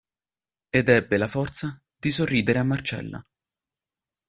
[0.71, 3.23] Ed ebbe la forza di sorridere a Marcella.